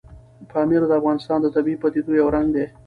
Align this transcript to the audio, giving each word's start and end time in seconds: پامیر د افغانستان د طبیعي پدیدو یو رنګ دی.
پامیر 0.51 0.81
د 0.87 0.91
افغانستان 0.99 1.39
د 1.41 1.47
طبیعي 1.55 1.77
پدیدو 1.81 2.11
یو 2.19 2.27
رنګ 2.35 2.47
دی. 2.55 2.65